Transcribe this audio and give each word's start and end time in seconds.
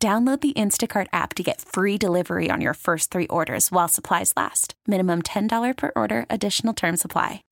Download 0.00 0.40
the 0.40 0.52
Instacart 0.52 1.08
app 1.12 1.34
to 1.34 1.42
get 1.42 1.60
free 1.60 1.98
delivery 1.98 2.50
on 2.52 2.60
your 2.60 2.74
first 2.74 3.10
three 3.10 3.26
orders 3.26 3.72
while 3.72 3.88
supplies 3.88 4.32
last. 4.36 4.74
Minimum 4.86 5.22
$10 5.22 5.76
per 5.76 5.90
order, 5.96 6.24
additional 6.30 6.72
term 6.72 6.96
supply. 6.96 7.42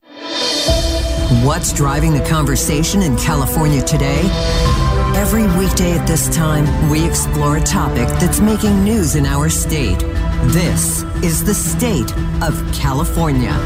What's 1.43 1.73
driving 1.73 2.15
the 2.15 2.25
conversation 2.29 3.03
in 3.03 3.17
California 3.17 3.83
today? 3.83 4.21
Every 5.17 5.43
weekday 5.59 5.99
at 5.99 6.07
this 6.07 6.33
time, 6.37 6.89
we 6.89 7.05
explore 7.05 7.57
a 7.57 7.61
topic 7.61 8.07
that's 8.21 8.39
making 8.39 8.85
news 8.85 9.17
in 9.17 9.27
our 9.27 9.49
state. 9.49 9.99
This 10.53 11.03
is 11.25 11.43
the 11.45 11.55
state 11.55 12.17
of 12.45 12.55
California. 12.73 13.61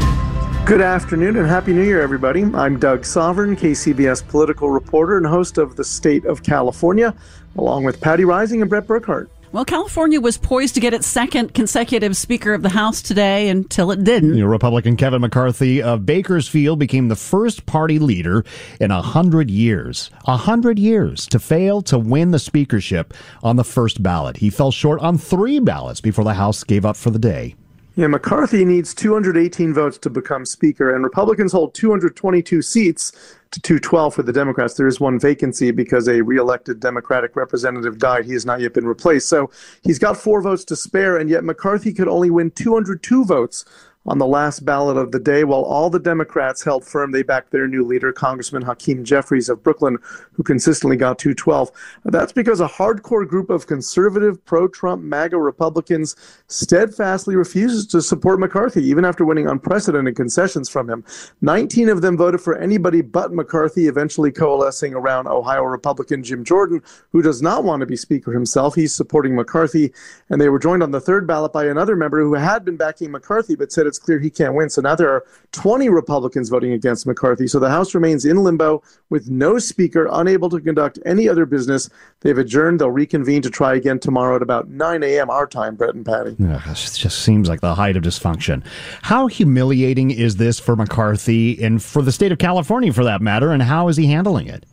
Good 0.65 0.81
afternoon 0.81 1.37
and 1.37 1.47
Happy 1.47 1.73
New 1.73 1.83
Year, 1.83 2.01
everybody. 2.01 2.43
I'm 2.43 2.79
Doug 2.79 3.03
Sovern, 3.03 3.55
KCBS 3.55 4.27
political 4.27 4.69
reporter 4.69 5.17
and 5.17 5.25
host 5.25 5.57
of 5.57 5.75
The 5.75 5.83
State 5.83 6.25
of 6.25 6.43
California, 6.43 7.15
along 7.57 7.83
with 7.83 8.01
Patti 8.01 8.23
Reising 8.23 8.61
and 8.61 8.69
Brett 8.69 8.87
Burkhart. 8.87 9.29
Well, 9.53 9.65
California 9.65 10.21
was 10.21 10.37
poised 10.37 10.75
to 10.75 10.79
get 10.79 10.93
its 10.93 11.05
second 11.05 11.53
consecutive 11.53 12.15
Speaker 12.15 12.53
of 12.53 12.61
the 12.61 12.69
House 12.69 13.01
today 13.01 13.49
until 13.49 13.91
it 13.91 14.01
didn't. 14.01 14.35
You 14.35 14.45
know, 14.45 14.49
Republican 14.49 14.95
Kevin 14.95 15.19
McCarthy 15.19 15.81
of 15.81 16.05
Bakersfield 16.05 16.79
became 16.79 17.09
the 17.09 17.17
first 17.17 17.65
party 17.65 17.99
leader 17.99 18.45
in 18.79 18.91
a 18.91 19.01
hundred 19.01 19.51
years. 19.51 20.09
A 20.25 20.37
hundred 20.37 20.79
years 20.79 21.27
to 21.27 21.37
fail 21.37 21.81
to 21.81 21.99
win 21.99 22.31
the 22.31 22.39
speakership 22.39 23.13
on 23.43 23.57
the 23.57 23.65
first 23.65 24.01
ballot. 24.01 24.37
He 24.37 24.49
fell 24.49 24.71
short 24.71 25.01
on 25.01 25.17
three 25.17 25.59
ballots 25.59 25.99
before 25.99 26.23
the 26.23 26.35
House 26.35 26.63
gave 26.63 26.85
up 26.85 26.95
for 26.95 27.09
the 27.09 27.19
day. 27.19 27.55
Yeah, 27.97 28.07
McCarthy 28.07 28.63
needs 28.63 28.93
218 28.93 29.73
votes 29.73 29.97
to 29.97 30.09
become 30.09 30.45
Speaker, 30.45 30.95
and 30.95 31.03
Republicans 31.03 31.51
hold 31.51 31.73
222 31.73 32.61
seats 32.61 33.11
to 33.51 33.59
212 33.61 34.15
for 34.15 34.23
the 34.23 34.33
Democrats. 34.33 34.75
There 34.75 34.87
is 34.87 34.99
one 34.99 35.19
vacancy 35.19 35.71
because 35.71 36.07
a 36.07 36.21
reelected 36.21 36.79
Democratic 36.79 37.35
representative 37.35 37.97
died. 37.97 38.25
He 38.25 38.33
has 38.33 38.45
not 38.45 38.61
yet 38.61 38.73
been 38.73 38.87
replaced. 38.87 39.27
So 39.27 39.51
he's 39.83 39.99
got 39.99 40.17
four 40.17 40.41
votes 40.41 40.63
to 40.65 40.75
spare, 40.75 41.17
and 41.17 41.29
yet 41.29 41.43
McCarthy 41.43 41.93
could 41.93 42.07
only 42.07 42.29
win 42.29 42.51
202 42.51 43.25
votes 43.25 43.65
on 44.05 44.17
the 44.17 44.25
last 44.25 44.65
ballot 44.65 44.97
of 44.97 45.11
the 45.11 45.19
day, 45.19 45.43
while 45.43 45.61
all 45.61 45.89
the 45.89 45.99
Democrats 45.99 46.63
held 46.63 46.83
firm, 46.83 47.11
they 47.11 47.21
backed 47.21 47.51
their 47.51 47.67
new 47.67 47.85
leader, 47.85 48.11
Congressman 48.11 48.63
Hakeem 48.63 49.03
Jeffries 49.03 49.47
of 49.47 49.61
Brooklyn, 49.61 49.97
who 50.33 50.43
consistently 50.43 50.97
got 50.97 51.19
212. 51.19 51.71
That's 52.05 52.31
because 52.31 52.59
a 52.59 52.67
hardcore 52.67 53.27
group 53.27 53.49
of 53.49 53.67
conservative, 53.67 54.43
pro 54.45 54.67
Trump, 54.67 55.03
MAGA 55.03 55.37
Republicans 55.37 56.15
steadfastly 56.47 57.35
refuses 57.35 57.85
to 57.87 58.01
support 58.01 58.39
McCarthy, 58.39 58.83
even 58.83 59.05
after 59.05 59.23
winning 59.23 59.47
unprecedented 59.47 60.15
concessions 60.15 60.67
from 60.67 60.89
him. 60.89 61.05
19 61.41 61.89
of 61.89 62.01
them 62.01 62.17
voted 62.17 62.41
for 62.41 62.57
anybody 62.57 63.01
but 63.01 63.31
McCarthy, 63.31 63.87
eventually 63.87 64.31
coalescing 64.31 64.95
around 64.95 65.27
Ohio 65.27 65.63
Republican 65.63 66.23
Jim 66.23 66.43
Jordan, 66.43 66.81
who 67.11 67.21
does 67.21 67.41
not 67.41 67.63
want 67.63 67.81
to 67.81 67.85
be 67.85 67.95
Speaker 67.95 68.31
himself. 68.31 68.73
He's 68.73 68.95
supporting 68.95 69.35
McCarthy. 69.35 69.93
And 70.29 70.41
they 70.41 70.49
were 70.49 70.59
joined 70.59 70.81
on 70.81 70.91
the 70.91 71.01
third 71.01 71.27
ballot 71.27 71.53
by 71.53 71.65
another 71.65 71.95
member 71.95 72.19
who 72.21 72.33
had 72.33 72.65
been 72.65 72.77
backing 72.77 73.11
McCarthy, 73.11 73.55
but 73.55 73.71
said 73.71 73.90
it's 73.91 73.99
clear 73.99 74.19
he 74.19 74.29
can't 74.29 74.55
win. 74.55 74.69
So 74.69 74.81
now 74.81 74.95
there 74.95 75.09
are 75.09 75.25
20 75.51 75.89
Republicans 75.89 76.47
voting 76.47 76.71
against 76.71 77.05
McCarthy. 77.05 77.45
So 77.45 77.59
the 77.59 77.69
House 77.69 77.93
remains 77.93 78.23
in 78.23 78.37
limbo 78.37 78.81
with 79.09 79.29
no 79.29 79.59
speaker, 79.59 80.07
unable 80.09 80.49
to 80.49 80.61
conduct 80.61 80.97
any 81.05 81.27
other 81.27 81.45
business. 81.45 81.89
They've 82.21 82.37
adjourned. 82.37 82.79
They'll 82.79 82.89
reconvene 82.89 83.41
to 83.41 83.49
try 83.49 83.75
again 83.75 83.99
tomorrow 83.99 84.37
at 84.37 84.41
about 84.41 84.69
9 84.69 85.03
a.m. 85.03 85.29
our 85.29 85.45
time, 85.45 85.75
Brett 85.75 85.93
and 85.93 86.05
Patty. 86.05 86.37
Ugh, 86.41 86.61
it 86.65 86.75
just 86.75 87.19
seems 87.19 87.49
like 87.49 87.59
the 87.59 87.75
height 87.75 87.97
of 87.97 88.03
dysfunction. 88.03 88.63
How 89.01 89.27
humiliating 89.27 90.11
is 90.11 90.37
this 90.37 90.57
for 90.57 90.77
McCarthy 90.77 91.61
and 91.61 91.83
for 91.83 92.01
the 92.01 92.13
state 92.13 92.31
of 92.31 92.37
California, 92.37 92.93
for 92.93 93.03
that 93.03 93.21
matter, 93.21 93.51
and 93.51 93.61
how 93.61 93.89
is 93.89 93.97
he 93.97 94.05
handling 94.07 94.47
it? 94.47 94.65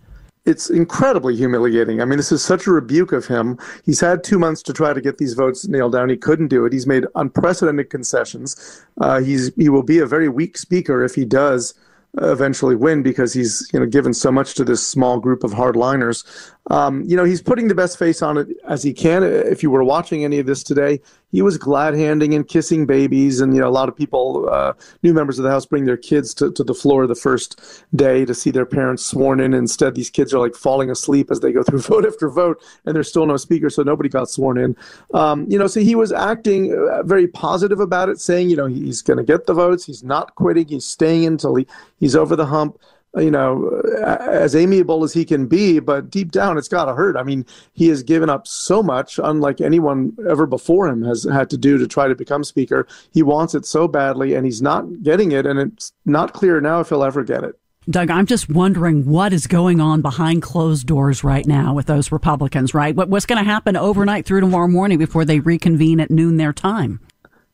It's 0.49 0.71
incredibly 0.71 1.37
humiliating. 1.37 2.01
I 2.01 2.07
mean, 2.07 2.17
this 2.17 2.33
is 2.33 2.43
such 2.43 2.67
a 2.67 2.73
rebuke 2.73 3.13
of 3.13 3.27
him. 3.27 3.59
He's 3.85 4.01
had 4.01 4.25
two 4.25 4.39
months 4.39 4.63
to 4.63 4.73
try 4.73 4.93
to 4.93 5.01
get 5.01 5.19
these 5.19 5.35
votes 5.35 5.69
nailed 5.69 5.93
down. 5.93 6.09
He 6.09 6.17
couldn't 6.17 6.49
do 6.49 6.65
it. 6.65 6.73
He's 6.73 6.87
made 6.87 7.05
unprecedented 7.15 7.91
concessions. 7.91 8.85
Uh, 9.01 9.21
he's 9.21 9.55
he 9.57 9.69
will 9.69 9.83
be 9.83 9.99
a 9.99 10.07
very 10.07 10.29
weak 10.29 10.57
speaker 10.57 11.05
if 11.05 11.15
he 11.15 11.25
does 11.25 11.75
eventually 12.23 12.75
win 12.75 13.03
because 13.03 13.35
he's 13.35 13.69
you 13.73 13.79
know 13.79 13.87
given 13.87 14.15
so 14.15 14.33
much 14.33 14.55
to 14.55 14.65
this 14.65 14.87
small 14.87 15.21
group 15.21 15.45
of 15.45 15.53
hardliners. 15.53 16.25
Um, 16.71 17.03
you 17.03 17.17
know 17.17 17.25
he's 17.25 17.43
putting 17.43 17.69
the 17.69 17.75
best 17.75 17.99
face 17.99 18.23
on 18.23 18.39
it 18.39 18.49
as 18.67 18.83
he 18.83 18.93
can. 18.93 19.23
If 19.23 19.63
you 19.63 19.71
were 19.71 19.85
watching 19.85 20.25
any 20.25 20.39
of 20.39 20.47
this 20.47 20.63
today, 20.63 21.01
he 21.31 21.43
was 21.43 21.59
glad 21.59 21.95
handing 21.95 22.35
and 22.35 22.49
kissing 22.49 22.87
babies, 22.87 23.41
and 23.41 23.55
you 23.55 23.61
know 23.61 23.69
a 23.69 23.71
lot 23.71 23.89
of 23.89 23.97
people, 23.97 24.49
uh, 24.51 24.73
new 25.03 25.13
members 25.13 25.39
of 25.39 25.43
the 25.43 25.51
House, 25.51 25.67
bring 25.67 25.85
their 25.85 25.97
kids 25.97 26.33
to, 26.35 26.51
to 26.53 26.65
the 26.65 26.75
floor 26.75 27.07
the 27.07 27.15
first 27.15 27.85
day 27.95 28.25
to 28.25 28.35
see 28.35 28.51
their 28.51 28.67
parents 28.67 29.05
sworn 29.05 29.41
in. 29.41 29.53
Instead, 29.53 29.95
these 29.95 30.11
kids 30.11 30.33
are 30.33 30.39
like 30.39 30.55
falling 30.55 30.91
asleep 30.91 31.31
as 31.31 31.41
they 31.41 31.53
go 31.53 31.63
through 31.63 31.81
vote 31.83 32.07
after 32.07 32.29
vote, 32.31 32.63
and 32.87 32.97
there's 32.97 33.09
still 33.09 33.27
no 33.27 33.37
speaker, 33.37 33.69
so 33.69 33.83
nobody 33.83 34.09
got 34.09 34.31
sworn 34.31 34.59
in. 34.59 34.77
Um, 35.13 35.47
you 35.49 35.59
know, 35.59 35.67
so 35.67 35.81
he 35.81 35.95
was 35.95 36.13
acting 36.13 36.75
uh, 36.75 37.03
very 37.03 37.29
positive 37.29 37.81
about 37.81 38.09
it, 38.09 38.21
saying 38.21 38.49
you 38.51 38.57
know 38.57 38.67
he's 38.67 39.03
going 39.03 39.19
to 39.19 39.25
get 39.25 39.47
the 39.47 39.55
votes, 39.55 39.85
he's 39.85 40.03
not 40.03 40.35
quitting, 40.35 40.69
he's 40.69 40.87
staying 40.87 41.27
until 41.27 41.55
he, 41.57 41.67
he's 41.99 42.17
over 42.17 42.37
the 42.37 42.47
hump 42.47 42.79
you 43.17 43.31
know, 43.31 43.83
as 44.03 44.55
amiable 44.55 45.03
as 45.05 45.13
he 45.13 45.25
can 45.25 45.47
be, 45.47 45.79
but 45.79 46.11
deep 46.11 46.31
down 46.31 46.59
it's 46.59 46.69
got 46.69 46.87
to 46.87 46.95
hurt. 46.95 47.17
I 47.17 47.23
mean, 47.23 47.47
he 47.73 47.89
has 47.89 48.03
given 48.03 48.29
up 48.31 48.47
so 48.47 48.83
much, 48.83 49.19
unlike 49.23 49.61
anyone 49.61 50.17
ever 50.29 50.47
before 50.47 50.89
him 50.89 51.03
has 51.03 51.25
had 51.25 51.51
to 51.51 51.57
do 51.57 51.79
to 51.79 51.87
try 51.87 52.09
to 52.09 52.15
become 52.15 52.45
speaker. 52.45 52.87
He 53.13 53.23
wants 53.23 53.55
it 53.55 53.65
so 53.65 53.89
badly, 53.89 54.35
and 54.35 54.45
he's 54.45 54.63
not 54.63 55.03
getting 55.03 55.33
it, 55.33 55.47
and 55.47 55.59
it's 55.59 55.93
not 56.05 56.33
clear 56.33 56.61
now 56.61 56.81
if 56.81 56.91
he'll 56.91 57.05
ever 57.05 57.25
get 57.25 57.45
it. 57.45 57.59
Doug, 57.91 58.11
I'm 58.11 58.27
just 58.27 58.51
wondering 58.51 59.07
what 59.07 59.33
is 59.33 59.47
going 59.47 59.81
on 59.81 60.03
behind 60.03 60.43
closed 60.43 60.87
doors 60.87 61.25
right 61.25 61.47
now 61.47 61.73
with 61.73 61.87
those 61.87 62.13
Republicans, 62.13 62.75
right? 62.75 62.95
What, 62.95 63.09
what's 63.09 63.25
going 63.25 63.43
to 63.43 63.51
happen 63.51 63.79
overnight 63.79 64.27
through 64.27 64.41
tomorrow 64.41 64.69
morning 64.69 64.99
before 64.99 65.25
they 65.25 65.41
reconvene 65.41 65.99
at 65.99 66.11
noon 66.11 66.37
their 66.37 66.53
time? 66.53 67.01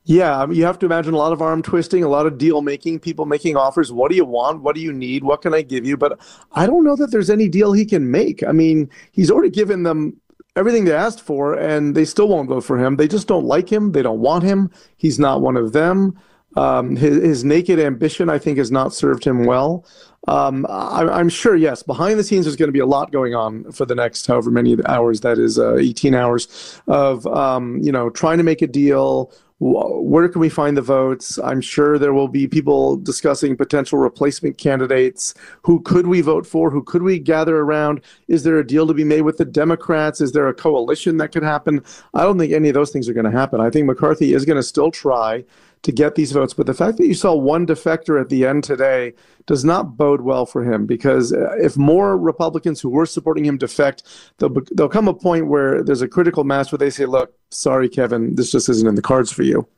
Yeah, 0.06 0.38
I 0.38 0.44
mean, 0.44 0.58
you 0.58 0.64
have 0.66 0.78
to 0.80 0.86
imagine 0.86 1.14
a 1.14 1.16
lot 1.16 1.32
of 1.32 1.40
arm 1.40 1.62
twisting, 1.62 2.04
a 2.04 2.08
lot 2.08 2.26
of 2.26 2.36
deal 2.36 2.60
making, 2.60 3.00
people 3.00 3.24
making 3.24 3.56
offers. 3.56 3.90
What 3.90 4.10
do 4.10 4.16
you 4.16 4.26
want? 4.26 4.60
What 4.60 4.74
do 4.74 4.82
you 4.82 4.92
need? 4.92 5.24
What 5.24 5.40
can 5.40 5.54
I 5.54 5.62
give 5.62 5.86
you? 5.86 5.96
But 5.96 6.20
I 6.52 6.66
don't 6.66 6.84
know 6.84 6.94
that 6.96 7.10
there's 7.10 7.30
any 7.30 7.48
deal 7.48 7.72
he 7.72 7.86
can 7.86 8.10
make. 8.10 8.42
I 8.42 8.52
mean, 8.52 8.90
he's 9.12 9.30
already 9.30 9.48
given 9.50 9.82
them 9.82 10.20
everything 10.56 10.84
they 10.84 10.92
asked 10.92 11.22
for, 11.22 11.54
and 11.54 11.94
they 11.94 12.04
still 12.04 12.28
won't 12.28 12.50
vote 12.50 12.64
for 12.64 12.78
him. 12.78 12.96
They 12.96 13.08
just 13.08 13.26
don't 13.26 13.46
like 13.46 13.72
him. 13.72 13.92
They 13.92 14.02
don't 14.02 14.20
want 14.20 14.44
him. 14.44 14.70
He's 14.98 15.18
not 15.18 15.40
one 15.40 15.56
of 15.56 15.72
them. 15.72 16.18
Um, 16.56 16.94
his, 16.96 17.16
his, 17.16 17.44
naked 17.44 17.80
ambition, 17.80 18.28
I 18.28 18.38
think, 18.38 18.58
has 18.58 18.70
not 18.70 18.94
served 18.94 19.24
him 19.24 19.44
well. 19.44 19.84
Um, 20.28 20.64
I, 20.68 21.18
am 21.18 21.28
sure, 21.28 21.56
yes, 21.56 21.82
behind 21.82 22.18
the 22.18 22.22
scenes, 22.22 22.44
there's 22.44 22.54
going 22.54 22.68
to 22.68 22.72
be 22.72 22.78
a 22.78 22.86
lot 22.86 23.10
going 23.10 23.34
on 23.34 23.72
for 23.72 23.84
the 23.84 23.94
next 23.96 24.26
however 24.26 24.52
many 24.52 24.76
hours, 24.86 25.20
that 25.22 25.38
is 25.38 25.58
uh, 25.58 25.74
18 25.76 26.14
hours, 26.14 26.80
of, 26.86 27.26
um, 27.26 27.78
you 27.78 27.90
know, 27.90 28.08
trying 28.08 28.38
to 28.38 28.44
make 28.44 28.62
a 28.62 28.68
deal, 28.68 29.32
where 29.60 30.28
can 30.28 30.40
we 30.40 30.48
find 30.48 30.76
the 30.76 30.82
votes? 30.82 31.38
I'm 31.38 31.60
sure 31.60 31.98
there 31.98 32.12
will 32.12 32.28
be 32.28 32.48
people 32.48 32.96
discussing 32.96 33.56
potential 33.56 33.98
replacement 33.98 34.58
candidates. 34.58 35.32
Who 35.62 35.80
could 35.80 36.08
we 36.08 36.20
vote 36.20 36.46
for? 36.46 36.70
Who 36.70 36.82
could 36.82 37.02
we 37.02 37.20
gather 37.20 37.58
around? 37.58 38.00
Is 38.26 38.42
there 38.42 38.58
a 38.58 38.66
deal 38.66 38.86
to 38.88 38.94
be 38.94 39.04
made 39.04 39.22
with 39.22 39.36
the 39.36 39.44
Democrats? 39.44 40.20
Is 40.20 40.32
there 40.32 40.48
a 40.48 40.54
coalition 40.54 41.18
that 41.18 41.30
could 41.32 41.44
happen? 41.44 41.84
I 42.14 42.22
don't 42.22 42.38
think 42.38 42.52
any 42.52 42.68
of 42.68 42.74
those 42.74 42.90
things 42.90 43.08
are 43.08 43.14
going 43.14 43.30
to 43.30 43.30
happen. 43.30 43.60
I 43.60 43.70
think 43.70 43.86
McCarthy 43.86 44.34
is 44.34 44.44
going 44.44 44.56
to 44.56 44.62
still 44.62 44.90
try 44.90 45.44
to 45.84 45.92
get 45.92 46.14
these 46.14 46.32
votes. 46.32 46.52
But 46.54 46.66
the 46.66 46.74
fact 46.74 46.98
that 46.98 47.06
you 47.06 47.14
saw 47.14 47.34
one 47.34 47.66
defector 47.66 48.20
at 48.20 48.28
the 48.28 48.44
end 48.44 48.64
today 48.64 49.14
does 49.46 49.64
not 49.64 49.96
bode 49.96 50.22
well 50.22 50.46
for 50.46 50.64
him 50.64 50.86
because 50.86 51.32
uh, 51.32 51.54
if 51.58 51.76
more 51.76 52.18
Republicans 52.18 52.80
who 52.80 52.88
were 52.88 53.06
supporting 53.06 53.44
him 53.44 53.58
defect, 53.58 54.02
there'll, 54.38 54.56
there'll 54.72 54.90
come 54.90 55.08
a 55.08 55.14
point 55.14 55.46
where 55.46 55.82
there's 55.82 56.02
a 56.02 56.08
critical 56.08 56.44
mass 56.44 56.72
where 56.72 56.78
they 56.78 56.90
say, 56.90 57.06
look, 57.06 57.32
sorry, 57.50 57.88
Kevin, 57.88 58.34
this 58.34 58.50
just 58.50 58.68
isn't 58.68 58.88
in 58.88 58.94
the 58.96 59.02
cards 59.02 59.30
for 59.30 59.42
you. 59.42 59.68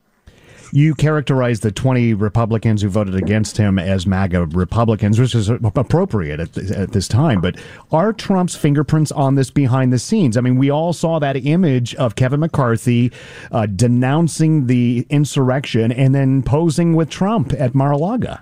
You 0.76 0.94
characterized 0.94 1.62
the 1.62 1.72
20 1.72 2.12
Republicans 2.12 2.82
who 2.82 2.90
voted 2.90 3.14
against 3.14 3.56
him 3.56 3.78
as 3.78 4.06
MAGA 4.06 4.44
Republicans, 4.48 5.18
which 5.18 5.34
is 5.34 5.48
appropriate 5.48 6.38
at, 6.38 6.52
th- 6.52 6.70
at 6.70 6.92
this 6.92 7.08
time. 7.08 7.40
But 7.40 7.56
are 7.92 8.12
Trump's 8.12 8.56
fingerprints 8.56 9.10
on 9.10 9.36
this 9.36 9.50
behind 9.50 9.90
the 9.90 9.98
scenes? 9.98 10.36
I 10.36 10.42
mean, 10.42 10.58
we 10.58 10.68
all 10.68 10.92
saw 10.92 11.18
that 11.18 11.34
image 11.34 11.94
of 11.94 12.14
Kevin 12.14 12.40
McCarthy 12.40 13.10
uh, 13.52 13.64
denouncing 13.64 14.66
the 14.66 15.06
insurrection 15.08 15.92
and 15.92 16.14
then 16.14 16.42
posing 16.42 16.94
with 16.94 17.08
Trump 17.08 17.54
at 17.54 17.74
Mar 17.74 17.92
a 17.92 17.96
Lago. 17.96 18.36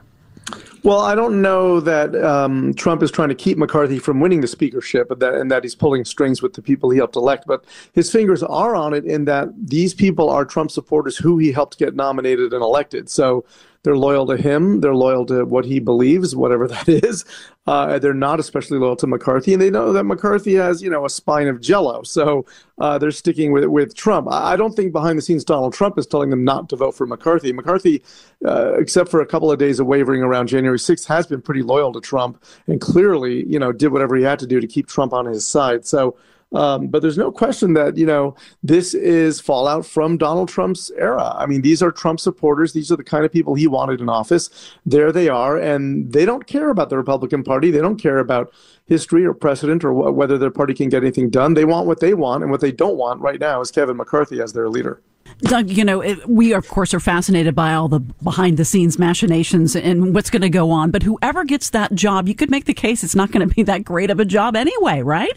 Well, 0.85 1.01
I 1.01 1.15
don't 1.15 1.41
know 1.41 1.81
that 1.81 2.15
um, 2.23 2.75
Trump 2.75 3.03
is 3.03 3.11
trying 3.11 3.31
to 3.31 3.35
keep 3.35 3.57
McCarthy 3.57 3.99
from 3.99 4.21
winning 4.21 4.43
the 4.43 4.47
speakership, 4.47 5.09
but 5.09 5.19
that, 5.21 5.33
and 5.33 5.51
that 5.51 5.65
he's 5.65 5.75
pulling 5.75 6.05
strings 6.05 6.43
with 6.43 6.53
the 6.53 6.61
people 6.61 6.91
he 6.91 6.99
helped 6.99 7.17
elect. 7.17 7.47
But 7.47 7.65
his 7.95 8.13
fingers 8.13 8.43
are 8.43 8.77
on 8.77 8.93
it 8.93 9.07
in 9.07 9.25
that 9.25 9.49
these 9.57 9.95
people 9.95 10.29
are 10.29 10.45
Trump 10.45 10.71
supporters 10.71 11.17
who 11.17 11.39
he 11.39 11.53
helped 11.53 11.79
get 11.79 11.97
nominated 11.97 12.53
and 12.53 12.63
elected. 12.63 13.09
So 13.09 13.47
they're 13.85 13.97
loyal 13.97 14.27
to 14.27 14.37
him. 14.37 14.81
They're 14.81 14.95
loyal 14.95 15.25
to 15.27 15.45
what 15.45 15.65
he 15.65 15.79
believes, 15.79 16.35
whatever 16.35 16.67
that 16.75 16.89
is. 16.89 17.25
Uh, 17.67 17.99
they're 17.99 18.13
not 18.13 18.41
especially 18.41 18.79
loyal 18.79 18.97
to 18.97 19.07
McCarthy, 19.07 19.53
and 19.53 19.63
they 19.63 19.71
know 19.71 19.93
that 19.93 20.05
McCarthy 20.05 20.55
has, 20.55 20.83
you 20.83 20.91
know, 20.91 21.05
a 21.05 21.11
spine 21.11 21.47
of 21.47 21.61
Jello. 21.61 22.03
So 22.03 22.45
uh, 22.79 22.99
they're 22.99 23.11
sticking 23.11 23.53
with 23.53 23.65
with 23.65 23.95
Trump. 23.95 24.29
I 24.31 24.57
don't 24.57 24.75
think 24.75 24.93
behind 24.93 25.17
the 25.17 25.23
scenes 25.23 25.45
Donald 25.45 25.73
Trump 25.73 25.99
is 25.99 26.07
telling 26.07 26.31
them 26.31 26.45
not 26.45 26.69
to 26.71 26.77
vote 26.77 26.93
for 26.93 27.07
McCarthy. 27.07 27.53
McCarthy, 27.53 28.03
uh, 28.45 28.75
except 28.75 29.11
for 29.11 29.21
a 29.21 29.27
couple 29.27 29.53
of 29.53 29.59
days 29.59 29.79
of 29.81 29.87
wavering 29.87 30.23
around 30.23 30.49
January 30.49 30.79
6th, 30.79 31.07
has 31.07 31.27
been 31.27 31.41
pretty 31.41 31.63
loyal 31.63 31.93
to 31.93 32.01
Trump, 32.01 32.43
and 32.67 32.81
clearly, 32.81 33.47
you 33.47 33.59
know, 33.59 33.73
did 33.73 33.93
whatever 33.93 34.17
he 34.17 34.25
had 34.25 34.39
to 34.39 34.47
do 34.47 34.61
to 34.61 34.67
keep 34.67 34.89
Trump 34.89 35.13
on 35.13 35.27
his 35.27 35.47
side. 35.47 35.87
So 35.87 36.17
um, 36.55 36.87
but 36.87 37.03
there's 37.03 37.19
no 37.19 37.33
question 37.33 37.75
that, 37.75 37.97
you 37.97 38.07
know, 38.07 38.37
this 38.63 38.95
is 38.95 39.41
fallout 39.41 39.85
from 39.85 40.17
Donald 40.17 40.49
Trump's 40.49 40.91
era. 40.93 41.35
I 41.37 41.47
mean, 41.47 41.63
these 41.63 41.83
are 41.83 41.91
Trump 41.91 42.21
supporters. 42.21 42.73
These 42.73 42.93
are 42.93 42.97
the 42.97 43.05
kind 43.05 43.25
of 43.25 43.33
people 43.33 43.55
he 43.55 43.67
wanted 43.67 44.01
in 44.01 44.09
office. 44.09 44.51
There 44.87 45.11
they 45.11 45.29
are. 45.29 45.59
And 45.59 46.13
they 46.13 46.25
don't 46.25 46.47
care 46.47 46.71
about 46.71 46.91
the 46.91 46.97
Republican 46.97 47.43
Party. 47.43 47.71
They 47.71 47.81
don't 47.81 48.01
care 48.01 48.19
about 48.19 48.53
history 48.87 49.25
or 49.25 49.35
precedent 49.35 49.85
or 49.85 49.93
wh- 49.93 50.17
whether 50.17 50.39
their 50.39 50.51
party 50.51 50.75
can 50.75 50.89
get 50.89 51.03
anything 51.03 51.29
done. 51.29 51.55
They 51.55 51.65
want 51.65 51.87
what 51.87 52.01
they 52.01 52.15
want. 52.15 52.43
And 52.43 52.53
what 52.53 52.61
they 52.61 52.73
don't 52.73 52.97
want 52.97 53.21
right 53.21 53.41
now 53.41 53.61
is 53.61 53.71
Kevin 53.71 53.97
McCarthy 53.97 54.41
as 54.41 54.53
their 54.53 54.69
leader. 54.69 55.01
Doug, 55.39 55.71
you 55.71 55.85
know, 55.85 56.01
it, 56.01 56.29
we 56.29 56.53
of 56.53 56.69
course 56.69 56.95
are 56.95 57.01
fascinated 57.01 57.55
by 57.55 57.75
all 57.75 57.89
the 57.89 57.99
behind 57.99 58.57
the 58.57 58.65
scenes 58.65 58.99
machinations 58.99 59.75
and 59.75 60.15
what's 60.15 60.31
going 60.31 60.43
to 60.43 60.51
go 60.51 60.71
on. 60.71 60.91
But 60.91 61.03
whoever 61.03 61.45
gets 61.45 61.71
that 61.71 61.95
job, 61.95 62.29
you 62.29 62.35
could 62.35 62.51
make 62.51 62.67
the 62.67 62.75
case 62.75 63.03
it's 63.03 63.17
not 63.17 63.33
going 63.33 63.49
to 63.49 63.53
be 63.53 63.63
that 63.65 63.85
great 63.85 64.11
of 64.11 64.21
a 64.21 64.25
job 64.25 64.55
anyway, 64.55 65.03
right? 65.03 65.37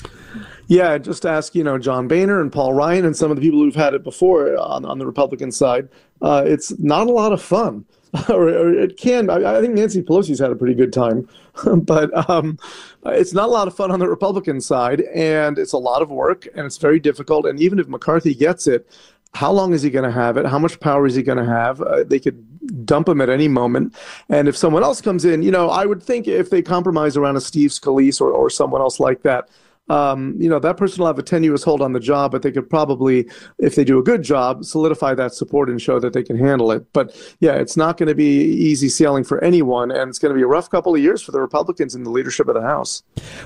Yeah, 0.67 0.97
just 0.97 1.25
ask 1.25 1.55
you 1.55 1.63
know 1.63 1.77
John 1.77 2.07
Boehner 2.07 2.41
and 2.41 2.51
Paul 2.51 2.73
Ryan 2.73 3.05
and 3.05 3.15
some 3.15 3.31
of 3.31 3.37
the 3.37 3.41
people 3.41 3.59
who've 3.59 3.75
had 3.75 3.93
it 3.93 4.03
before 4.03 4.57
on, 4.57 4.85
on 4.85 4.99
the 4.99 5.05
Republican 5.05 5.51
side. 5.51 5.87
Uh, 6.21 6.43
it's 6.45 6.77
not 6.77 7.07
a 7.07 7.11
lot 7.11 7.31
of 7.31 7.41
fun, 7.41 7.85
or, 8.29 8.49
or, 8.49 8.73
it 8.73 8.97
can. 8.97 9.29
I, 9.29 9.57
I, 9.57 9.61
think 9.61 9.75
Nancy 9.75 10.01
Pelosi's 10.01 10.39
had 10.39 10.51
a 10.51 10.55
pretty 10.55 10.73
good 10.73 10.91
time, 10.91 11.27
but 11.77 12.29
um, 12.29 12.59
it's 13.05 13.33
not 13.33 13.47
a 13.47 13.51
lot 13.51 13.67
of 13.67 13.75
fun 13.75 13.91
on 13.91 13.99
the 13.99 14.09
Republican 14.09 14.59
side, 14.59 15.01
and 15.13 15.57
it's 15.57 15.73
a 15.73 15.77
lot 15.77 16.01
of 16.01 16.09
work 16.09 16.47
and 16.53 16.65
it's 16.65 16.77
very 16.77 16.99
difficult. 16.99 17.45
And 17.45 17.59
even 17.59 17.79
if 17.79 17.87
McCarthy 17.87 18.35
gets 18.35 18.67
it, 18.67 18.89
how 19.33 19.51
long 19.51 19.73
is 19.73 19.83
he 19.83 19.89
going 19.89 20.05
to 20.05 20.11
have 20.11 20.35
it? 20.35 20.45
How 20.45 20.59
much 20.59 20.79
power 20.79 21.05
is 21.05 21.15
he 21.15 21.21
going 21.21 21.37
to 21.37 21.45
have? 21.45 21.81
Uh, 21.81 22.03
they 22.03 22.19
could 22.19 22.85
dump 22.85 23.07
him 23.07 23.21
at 23.21 23.29
any 23.29 23.47
moment. 23.47 23.95
And 24.29 24.47
if 24.47 24.57
someone 24.57 24.83
else 24.83 24.99
comes 24.99 25.25
in, 25.25 25.43
you 25.43 25.51
know, 25.51 25.69
I 25.69 25.85
would 25.85 26.01
think 26.01 26.27
if 26.27 26.49
they 26.49 26.61
compromise 26.61 27.15
around 27.15 27.37
a 27.37 27.41
Steve 27.41 27.69
Scalise 27.69 28.19
or, 28.19 28.31
or 28.31 28.49
someone 28.49 28.81
else 28.81 28.99
like 28.99 29.21
that 29.21 29.49
um, 29.89 30.35
you 30.39 30.49
know, 30.49 30.59
that 30.59 30.77
person 30.77 30.99
will 30.99 31.07
have 31.07 31.19
a 31.19 31.23
tenuous 31.23 31.63
hold 31.63 31.81
on 31.81 31.93
the 31.93 31.99
job, 31.99 32.31
but 32.31 32.41
they 32.41 32.51
could 32.51 32.69
probably, 32.69 33.29
if 33.59 33.75
they 33.75 33.83
do 33.83 33.99
a 33.99 34.03
good 34.03 34.23
job, 34.23 34.65
solidify 34.65 35.13
that 35.15 35.33
support 35.33 35.69
and 35.69 35.81
show 35.81 35.99
that 35.99 36.13
they 36.13 36.23
can 36.23 36.37
handle 36.37 36.71
it. 36.71 36.85
But 36.93 37.15
yeah, 37.39 37.53
it's 37.53 37.77
not 37.77 37.97
going 37.97 38.07
to 38.07 38.15
be 38.15 38.43
easy 38.43 38.89
sailing 38.89 39.23
for 39.23 39.43
anyone, 39.43 39.91
and 39.91 40.09
it's 40.09 40.19
going 40.19 40.33
to 40.33 40.35
be 40.35 40.43
a 40.43 40.47
rough 40.47 40.69
couple 40.69 40.93
of 40.93 41.01
years 41.01 41.21
for 41.21 41.31
the 41.31 41.39
Republicans 41.39 41.95
in 41.95 42.03
the 42.03 42.09
leadership 42.09 42.47
of 42.47 42.55
the 42.55 42.61
House. 42.61 43.03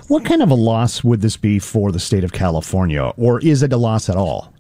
What 0.08 0.26
kind 0.26 0.42
of 0.42 0.50
a 0.50 0.56
loss 0.56 1.04
would 1.04 1.22
this 1.22 1.38
be 1.38 1.60
for 1.60 1.92
the 1.92 2.00
state 2.00 2.24
of 2.24 2.32
California, 2.32 3.12
or 3.18 3.40
is 3.42 3.64
it 3.64 3.74
a 3.74 3.78
loss 3.78 4.10
at 4.10 4.16
all? 4.16 4.54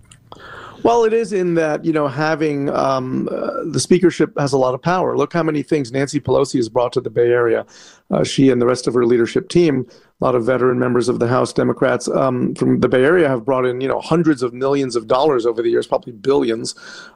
Well, 0.83 1.03
it 1.03 1.13
is 1.13 1.31
in 1.31 1.53
that, 1.55 1.85
you 1.85 1.93
know, 1.93 2.07
having 2.07 2.69
um, 2.69 3.29
uh, 3.31 3.63
the 3.65 3.79
speakership 3.79 4.37
has 4.39 4.51
a 4.51 4.57
lot 4.57 4.73
of 4.73 4.81
power. 4.81 5.15
Look 5.15 5.31
how 5.31 5.43
many 5.43 5.61
things 5.61 5.91
Nancy 5.91 6.19
Pelosi 6.19 6.55
has 6.55 6.69
brought 6.69 6.91
to 6.93 7.01
the 7.01 7.09
Bay 7.09 7.29
Area. 7.29 7.65
Uh, 8.09 8.23
she 8.23 8.49
and 8.49 8.61
the 8.61 8.65
rest 8.65 8.87
of 8.87 8.93
her 8.95 9.05
leadership 9.05 9.49
team, 9.49 9.85
a 10.19 10.23
lot 10.23 10.33
of 10.33 10.45
veteran 10.45 10.79
members 10.79 11.07
of 11.07 11.19
the 11.19 11.27
House 11.27 11.53
Democrats 11.53 12.07
um, 12.07 12.55
from 12.55 12.79
the 12.79 12.89
Bay 12.89 13.03
Area 13.03 13.29
have 13.29 13.45
brought 13.45 13.65
in, 13.65 13.79
you 13.79 13.87
know, 13.87 14.01
hundreds 14.01 14.41
of 14.41 14.53
millions 14.53 14.95
of 14.95 15.07
dollars 15.07 15.45
over 15.45 15.61
the 15.61 15.69
years, 15.69 15.85
probably 15.85 16.13
billions 16.13 16.73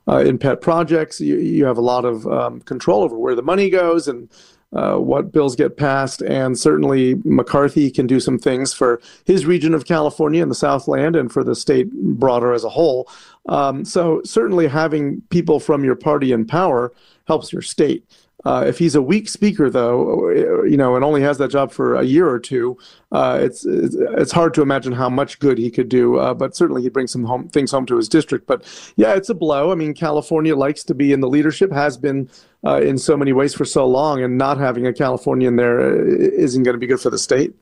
uh, 0.07 0.17
in 0.17 0.37
pet 0.37 0.61
projects. 0.61 1.19
You, 1.19 1.37
you, 1.37 1.65
have 1.65 1.77
a 1.77 1.81
lot 1.81 2.05
of 2.05 2.27
um, 2.27 2.61
control 2.61 3.01
over 3.01 3.17
where 3.17 3.35
the 3.35 3.41
money 3.41 3.69
goes 3.71 4.07
and 4.07 4.29
uh, 4.73 4.97
what 4.97 5.31
bills 5.31 5.55
get 5.55 5.77
passed. 5.77 6.21
And 6.21 6.57
certainly 6.57 7.15
McCarthy 7.23 7.89
can 7.89 8.07
do 8.07 8.19
some 8.19 8.37
things 8.37 8.73
for 8.73 9.01
his 9.25 9.45
region 9.45 9.73
of 9.73 9.85
California 9.85 10.41
and 10.41 10.51
the 10.51 10.55
Southland 10.55 11.15
and 11.15 11.31
for 11.31 11.43
the 11.43 11.55
state 11.55 11.91
broader 11.91 12.53
as 12.53 12.63
a 12.63 12.69
whole. 12.69 13.09
Um, 13.47 13.85
so 13.85 14.21
certainly 14.23 14.67
having 14.67 15.21
people 15.29 15.59
from 15.59 15.83
your 15.83 15.95
party 15.95 16.31
in 16.31 16.45
power 16.45 16.91
helps 17.27 17.53
your 17.53 17.61
state. 17.61 18.05
Uh, 18.45 18.63
if 18.67 18.77
he's 18.77 18.93
a 18.93 19.01
weak 19.01 19.27
speaker, 19.27 19.69
though, 19.69 20.29
you 20.63 20.77
know, 20.77 20.95
and 20.95 21.03
only 21.03 21.21
has 21.21 21.37
that 21.39 21.49
job 21.49 21.71
for 21.71 21.95
a 21.95 22.03
year 22.03 22.29
or 22.29 22.39
two, 22.39 22.77
uh, 23.11 23.39
it's 23.41 23.65
it's 23.65 24.31
hard 24.31 24.53
to 24.53 24.61
imagine 24.61 24.91
how 24.93 25.09
much 25.09 25.39
good 25.39 25.57
he 25.57 25.71
could 25.71 25.89
do. 25.89 26.17
Uh, 26.17 26.33
but 26.33 26.55
certainly, 26.55 26.83
he 26.83 26.89
brings 26.89 27.11
some 27.11 27.23
home, 27.23 27.49
things 27.49 27.71
home 27.71 27.85
to 27.87 27.97
his 27.97 28.07
district. 28.07 28.45
But 28.45 28.63
yeah, 28.95 29.15
it's 29.15 29.29
a 29.29 29.33
blow. 29.33 29.71
I 29.71 29.75
mean, 29.75 29.93
California 29.93 30.55
likes 30.55 30.83
to 30.83 30.93
be 30.93 31.11
in 31.11 31.21
the 31.21 31.29
leadership, 31.29 31.71
has 31.71 31.97
been 31.97 32.29
uh, 32.63 32.81
in 32.81 32.97
so 32.97 33.17
many 33.17 33.33
ways 33.33 33.55
for 33.55 33.65
so 33.65 33.87
long, 33.87 34.21
and 34.21 34.37
not 34.37 34.59
having 34.59 34.85
a 34.85 34.93
Californian 34.93 35.55
there 35.55 35.79
uh, 35.79 36.05
isn't 36.05 36.63
going 36.63 36.75
to 36.75 36.79
be 36.79 36.87
good 36.87 37.01
for 37.01 37.09
the 37.09 37.17
state. 37.17 37.53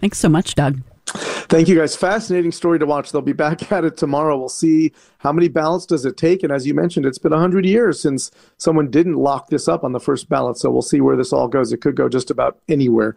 Thanks 0.00 0.18
so 0.18 0.28
much, 0.28 0.54
Doug. 0.54 0.80
Thank 1.48 1.68
you 1.68 1.76
guys. 1.76 1.96
Fascinating 1.96 2.52
story 2.52 2.78
to 2.78 2.84
watch. 2.84 3.10
They'll 3.10 3.22
be 3.22 3.32
back 3.32 3.72
at 3.72 3.84
it 3.84 3.96
tomorrow. 3.96 4.36
We'll 4.36 4.50
see 4.50 4.92
how 5.18 5.32
many 5.32 5.48
ballots 5.48 5.86
does 5.86 6.04
it 6.04 6.18
take. 6.18 6.42
And 6.42 6.52
as 6.52 6.66
you 6.66 6.74
mentioned, 6.74 7.06
it's 7.06 7.18
been 7.18 7.32
100 7.32 7.64
years 7.64 8.00
since 8.00 8.30
someone 8.58 8.90
didn't 8.90 9.16
lock 9.16 9.48
this 9.48 9.66
up 9.66 9.82
on 9.82 9.92
the 9.92 10.00
first 10.00 10.28
ballot. 10.28 10.58
So 10.58 10.70
we'll 10.70 10.82
see 10.82 11.00
where 11.00 11.16
this 11.16 11.32
all 11.32 11.48
goes. 11.48 11.72
It 11.72 11.80
could 11.80 11.96
go 11.96 12.08
just 12.08 12.30
about 12.30 12.58
anywhere. 12.68 13.16